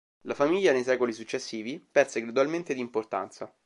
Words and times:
La 0.21 0.33
famiglia 0.33 0.71
nei 0.71 0.81
secoli 0.81 1.13
successivi 1.13 1.79
perse 1.79 2.21
gradualmente 2.21 2.73
di 2.73 2.79
importanza. 2.79 3.53